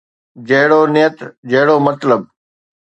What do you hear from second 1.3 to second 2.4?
جهڙو مطلب